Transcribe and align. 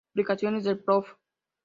Publicaciones 0.15 0.63
del 0.63 0.79
prof. 0.83 1.13